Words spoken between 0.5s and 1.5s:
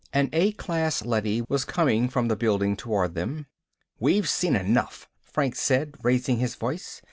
class leady